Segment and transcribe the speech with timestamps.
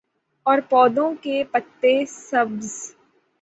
[0.45, 2.71] اور پودوں کے پتے سبز